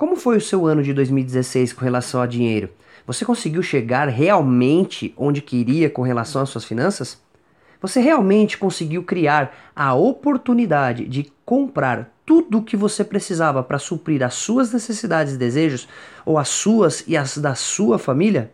Como 0.00 0.16
foi 0.16 0.38
o 0.38 0.40
seu 0.40 0.64
ano 0.64 0.82
de 0.82 0.94
2016 0.94 1.74
com 1.74 1.84
relação 1.84 2.22
a 2.22 2.26
dinheiro? 2.26 2.70
Você 3.06 3.22
conseguiu 3.22 3.62
chegar 3.62 4.08
realmente 4.08 5.12
onde 5.14 5.42
queria 5.42 5.90
com 5.90 6.00
relação 6.00 6.40
às 6.40 6.48
suas 6.48 6.64
finanças? 6.64 7.20
Você 7.82 8.00
realmente 8.00 8.56
conseguiu 8.56 9.02
criar 9.02 9.54
a 9.76 9.92
oportunidade 9.92 11.06
de 11.06 11.30
comprar 11.44 12.10
tudo 12.24 12.56
o 12.56 12.62
que 12.62 12.78
você 12.78 13.04
precisava 13.04 13.62
para 13.62 13.78
suprir 13.78 14.22
as 14.22 14.32
suas 14.32 14.72
necessidades 14.72 15.34
e 15.34 15.36
desejos, 15.36 15.86
ou 16.24 16.38
as 16.38 16.48
suas 16.48 17.04
e 17.06 17.14
as 17.14 17.36
da 17.36 17.54
sua 17.54 17.98
família? 17.98 18.50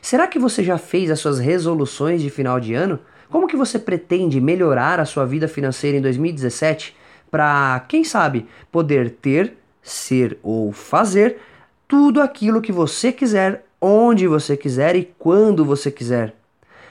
Será 0.00 0.26
que 0.26 0.38
você 0.38 0.64
já 0.64 0.78
fez 0.78 1.10
as 1.10 1.20
suas 1.20 1.38
resoluções 1.38 2.22
de 2.22 2.30
final 2.30 2.58
de 2.58 2.72
ano? 2.72 2.98
Como 3.28 3.46
que 3.46 3.54
você 3.54 3.78
pretende 3.78 4.40
melhorar 4.40 4.98
a 4.98 5.04
sua 5.04 5.26
vida 5.26 5.46
financeira 5.46 5.98
em 5.98 6.00
2017 6.00 6.96
para, 7.30 7.84
quem 7.86 8.02
sabe, 8.02 8.46
poder 8.72 9.10
ter 9.10 9.60
ser 9.82 10.38
ou 10.42 10.72
fazer 10.72 11.38
tudo 11.86 12.20
aquilo 12.20 12.60
que 12.60 12.70
você 12.70 13.10
quiser, 13.10 13.64
onde 13.80 14.26
você 14.26 14.56
quiser 14.56 14.94
e 14.94 15.12
quando 15.18 15.64
você 15.64 15.90
quiser. 15.90 16.34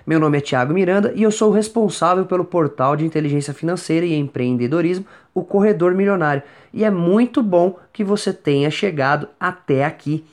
Meu 0.05 0.19
nome 0.19 0.39
é 0.39 0.41
Thiago 0.41 0.73
Miranda 0.73 1.13
e 1.15 1.21
eu 1.21 1.31
sou 1.31 1.51
o 1.51 1.53
responsável 1.53 2.25
pelo 2.25 2.43
portal 2.43 2.95
de 2.95 3.05
inteligência 3.05 3.53
financeira 3.53 4.05
e 4.05 4.15
empreendedorismo, 4.15 5.05
o 5.33 5.43
Corredor 5.43 5.93
Milionário. 5.93 6.41
E 6.73 6.83
é 6.83 6.89
muito 6.89 7.43
bom 7.43 7.77
que 7.93 8.03
você 8.03 8.33
tenha 8.33 8.71
chegado 8.71 9.29
até 9.39 9.85
aqui. 9.85 10.25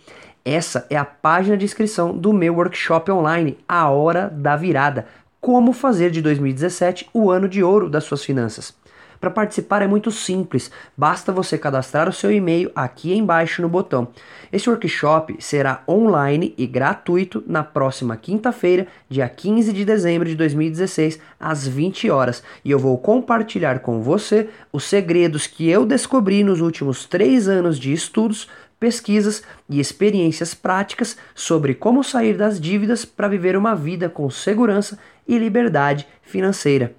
Essa 0.45 0.86
é 0.88 0.97
a 0.97 1.05
página 1.05 1.56
de 1.56 1.64
inscrição 1.64 2.16
do 2.16 2.33
meu 2.33 2.55
workshop 2.55 3.11
online, 3.11 3.59
A 3.69 3.91
Hora 3.91 4.30
da 4.33 4.56
Virada. 4.56 5.06
Como 5.41 5.73
fazer 5.73 6.11
de 6.11 6.23
2017 6.23 7.11
o 7.12 7.30
ano 7.30 7.48
de 7.48 7.62
ouro 7.62 7.91
das 7.91 8.05
suas 8.05 8.25
finanças. 8.25 8.75
Para 9.20 9.30
participar 9.30 9.83
é 9.83 9.87
muito 9.87 10.11
simples, 10.11 10.70
basta 10.97 11.33
você 11.33 11.56
cadastrar 11.56 12.09
o 12.09 12.12
seu 12.12 12.30
e-mail 12.30 12.70
aqui 12.75 13.15
embaixo 13.15 13.62
no 13.62 13.69
botão. 13.69 14.09
Esse 14.52 14.69
workshop 14.69 15.37
será 15.39 15.83
online 15.89 16.55
e 16.56 16.67
gratuito 16.67 17.42
na 17.47 17.64
próxima 17.64 18.17
quinta-feira, 18.17 18.87
dia 19.09 19.28
15 19.28 19.72
de 19.72 19.84
dezembro 19.84 20.28
de 20.28 20.34
2016, 20.34 21.19
às 21.39 21.67
20 21.67 22.11
horas, 22.11 22.42
e 22.64 22.70
eu 22.70 22.78
vou 22.78 22.97
compartilhar 22.98 23.81
com 23.81 24.03
você 24.03 24.48
os 24.72 24.84
segredos 24.84 25.47
que 25.47 25.69
eu 25.69 25.87
descobri 25.87 26.44
nos 26.44 26.61
últimos 26.61 27.05
três 27.05 27.48
anos 27.48 27.78
de 27.78 27.92
estudos 27.92 28.48
pesquisas 28.78 29.42
e 29.69 29.81
experiências 29.81 30.55
práticas 30.55 31.17
sobre 31.34 31.75
como 31.75 32.05
sair 32.05 32.37
das 32.37 32.61
dívidas 32.61 33.05
para 33.05 33.28
viver 33.28 33.56
uma 33.56 33.75
vida 33.75 34.09
com 34.09 34.28
segurança 34.31 34.98
e 35.27 35.39
liberdade 35.39 36.06
financeira. 36.22 36.94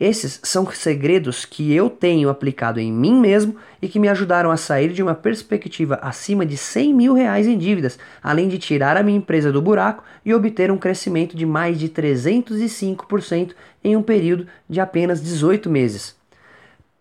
Esses 0.00 0.38
são 0.44 0.70
segredos 0.70 1.44
que 1.44 1.72
eu 1.74 1.90
tenho 1.90 2.28
aplicado 2.28 2.78
em 2.78 2.92
mim 2.92 3.18
mesmo 3.18 3.56
e 3.82 3.88
que 3.88 3.98
me 3.98 4.08
ajudaram 4.08 4.50
a 4.50 4.56
sair 4.56 4.92
de 4.92 5.02
uma 5.02 5.14
perspectiva 5.14 5.98
acima 6.00 6.46
de 6.46 6.56
100 6.56 6.94
mil 6.94 7.14
reais 7.14 7.48
em 7.48 7.58
dívidas, 7.58 7.98
além 8.22 8.48
de 8.48 8.58
tirar 8.58 8.96
a 8.96 9.02
minha 9.02 9.18
empresa 9.18 9.50
do 9.50 9.60
buraco 9.60 10.04
e 10.24 10.32
obter 10.32 10.70
um 10.70 10.78
crescimento 10.78 11.36
de 11.36 11.44
mais 11.44 11.78
de 11.78 11.88
305% 11.88 13.54
em 13.82 13.96
um 13.96 14.02
período 14.02 14.46
de 14.68 14.78
apenas 14.80 15.20
18 15.20 15.68
meses 15.68 16.17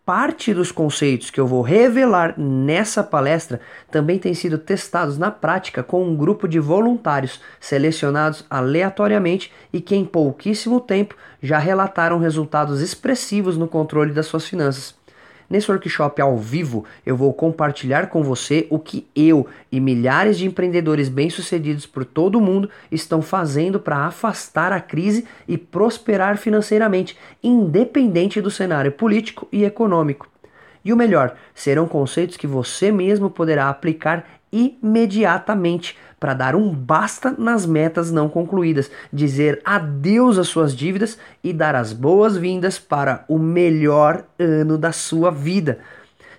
parte 0.08 0.54
dos 0.54 0.72
conceitos 0.72 1.30
que 1.30 1.38
eu 1.38 1.46
vou 1.46 1.62
revelar 1.62 2.34
nessa 2.40 3.04
palestra 3.04 3.60
também 3.92 4.18
têm 4.18 4.34
sido 4.34 4.58
testados 4.58 5.18
na 5.18 5.30
prática 5.30 5.84
com 5.84 6.02
um 6.02 6.16
grupo 6.16 6.48
de 6.48 6.60
voluntários 6.60 7.42
selecionados 7.60 8.46
aleatoriamente 8.50 9.52
e 9.74 9.82
que 9.82 9.98
em 9.98 10.06
pouquíssimo 10.06 10.80
tempo 10.80 11.14
já 11.44 11.58
relataram 11.58 12.20
resultados 12.20 12.80
expressivos 12.80 13.58
no 13.58 13.68
controle 13.68 14.14
das 14.14 14.28
suas 14.28 14.48
finanças. 14.48 14.96
Nesse 15.50 15.72
workshop 15.72 16.22
ao 16.22 16.38
vivo, 16.38 16.84
eu 17.06 17.16
vou 17.16 17.34
compartilhar 17.34 18.08
com 18.10 18.22
você 18.22 18.68
o 18.70 18.78
que 18.78 19.08
eu 19.16 19.48
e 19.72 19.80
milhares 19.80 20.38
de 20.38 20.46
empreendedores 20.46 21.08
bem-sucedidos 21.08 21.86
por 21.86 22.04
todo 22.04 22.38
o 22.38 22.42
mundo 22.42 22.70
estão 22.92 23.22
fazendo 23.22 23.80
para 23.80 24.06
afastar 24.06 24.74
a 24.74 24.82
crise 24.82 25.26
e 25.48 25.58
prosperar 25.58 26.38
financeiramente, 26.38 27.18
independente 27.42 28.42
do 28.42 28.52
cenário 28.52 28.92
político 28.92 29.48
e 29.52 29.64
econômico. 29.64 30.28
E 30.84 30.94
o 30.94 30.98
melhor, 30.98 31.36
serão 31.54 31.88
conceitos 31.88 32.38
que 32.38 32.48
você 32.48 32.92
mesmo 32.92 33.30
poderá 33.30 33.70
aplicar 33.70 34.26
imediatamente 34.52 35.98
para 36.20 36.34
dar 36.34 36.56
um 36.56 36.74
basta 36.74 37.36
nas 37.38 37.66
metas 37.66 38.12
não 38.12 38.28
concluídas, 38.28 38.90
dizer 39.12 39.62
adeus 39.64 40.38
às 40.38 40.48
suas 40.48 40.76
dívidas 40.76 41.18
e 41.44 41.54
dar 41.54 41.76
as 41.76 41.94
boas-vindas 41.94 42.80
para 42.80 43.24
o 43.28 43.38
melhor 43.38 44.24
ano 44.40 44.78
da 44.78 44.92
sua 44.92 45.30
vida. 45.30 45.80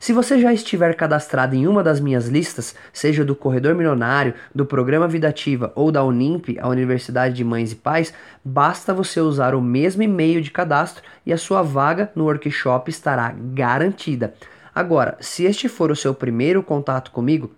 Se 0.01 0.13
você 0.13 0.41
já 0.41 0.53
estiver 0.53 0.95
cadastrado 0.95 1.57
em 1.57 1.67
uma 1.67 1.83
das 1.83 1.99
minhas 1.99 2.29
listas, 2.29 2.75
seja 2.93 3.25
do 3.25 3.35
Corredor 3.35 3.75
Milionário, 3.75 4.33
do 4.55 4.65
Programa 4.65 5.09
Vida 5.09 5.29
Ativa 5.29 5.73
ou 5.75 5.91
da 5.91 6.05
Unimp, 6.05 6.57
a 6.61 6.69
Universidade 6.69 7.35
de 7.35 7.43
Mães 7.43 7.73
e 7.73 7.77
Pais, 7.77 8.15
basta 8.45 8.95
você 8.95 9.21
usar 9.21 9.57
o 9.57 9.61
mesmo 9.61 10.03
e-mail 10.03 10.41
de 10.41 10.53
cadastro 10.53 11.03
e 11.27 11.33
a 11.33 11.39
sua 11.39 11.63
vaga 11.63 12.13
no 12.15 12.25
workshop 12.27 12.89
estará 12.89 13.35
garantida. 13.53 14.35
Agora, 14.73 15.17
se 15.21 15.45
este 15.45 15.69
for 15.69 15.91
o 15.91 15.97
seu 15.97 16.15
primeiro 16.15 16.63
contato 16.63 17.11
comigo, 17.11 17.51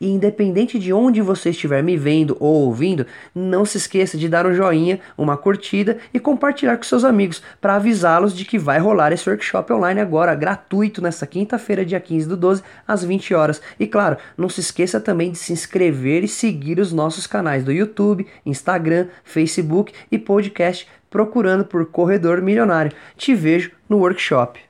E 0.00 0.08
independente 0.10 0.78
de 0.78 0.92
onde 0.92 1.20
você 1.20 1.50
estiver 1.50 1.82
me 1.82 1.96
vendo 1.96 2.36
ou 2.40 2.66
ouvindo, 2.66 3.06
não 3.34 3.64
se 3.64 3.76
esqueça 3.76 4.16
de 4.16 4.28
dar 4.28 4.46
um 4.46 4.54
joinha, 4.54 5.00
uma 5.16 5.36
curtida 5.36 5.98
e 6.12 6.20
compartilhar 6.20 6.76
com 6.76 6.82
seus 6.82 7.04
amigos 7.04 7.42
para 7.60 7.76
avisá-los 7.76 8.36
de 8.36 8.44
que 8.44 8.58
vai 8.58 8.78
rolar 8.78 9.12
esse 9.12 9.28
workshop 9.28 9.72
online 9.72 10.00
agora, 10.00 10.34
gratuito, 10.34 11.02
nesta 11.02 11.26
quinta-feira, 11.26 11.84
dia 11.84 12.00
15 12.00 12.28
do 12.28 12.36
12, 12.36 12.62
às 12.86 13.04
20 13.04 13.34
horas. 13.34 13.60
E 13.78 13.86
claro, 13.86 14.16
não 14.36 14.48
se 14.48 14.60
esqueça 14.60 15.00
também 15.00 15.32
de 15.32 15.38
se 15.38 15.52
inscrever 15.52 16.24
e 16.24 16.28
seguir 16.28 16.78
os 16.78 16.92
nossos 16.92 17.26
canais 17.26 17.64
do 17.64 17.72
YouTube, 17.72 18.26
Instagram, 18.44 19.08
Facebook 19.24 19.92
e 20.10 20.18
podcast 20.18 20.86
procurando 21.10 21.68
por 21.68 21.90
Corredor 21.90 22.42
Milionário. 22.42 22.92
Te 23.16 23.34
vejo 23.34 23.70
no 23.88 23.96
workshop. 23.96 24.67